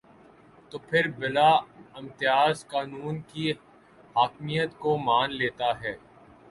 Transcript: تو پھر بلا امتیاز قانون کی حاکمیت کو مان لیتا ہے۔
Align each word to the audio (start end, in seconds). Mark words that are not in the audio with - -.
تو 0.69 0.77
پھر 0.79 1.03
بلا 1.17 1.49
امتیاز 1.95 2.65
قانون 2.67 3.15
کی 3.27 3.51
حاکمیت 4.15 4.71
کو 4.79 4.97
مان 4.97 5.29
لیتا 5.33 5.69
ہے۔ 5.81 5.95